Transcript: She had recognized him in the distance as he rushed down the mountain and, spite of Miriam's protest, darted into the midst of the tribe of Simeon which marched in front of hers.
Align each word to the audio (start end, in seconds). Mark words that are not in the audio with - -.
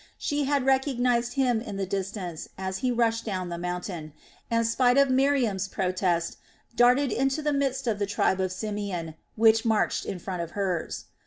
She 0.17 0.45
had 0.45 0.65
recognized 0.65 1.33
him 1.33 1.61
in 1.61 1.77
the 1.77 1.85
distance 1.85 2.49
as 2.57 2.77
he 2.79 2.89
rushed 2.91 3.23
down 3.23 3.49
the 3.49 3.59
mountain 3.59 4.13
and, 4.49 4.65
spite 4.65 4.97
of 4.97 5.11
Miriam's 5.11 5.67
protest, 5.67 6.37
darted 6.75 7.11
into 7.11 7.43
the 7.43 7.53
midst 7.53 7.85
of 7.85 7.99
the 7.99 8.07
tribe 8.07 8.41
of 8.41 8.51
Simeon 8.51 9.13
which 9.35 9.63
marched 9.63 10.05
in 10.07 10.17
front 10.17 10.41
of 10.41 10.51
hers. 10.57 11.05